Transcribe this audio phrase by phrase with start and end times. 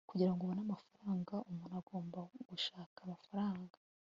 [0.09, 2.19] kugirango ubone amafaranga umuntu agomba
[2.49, 3.75] gushaka amafaranga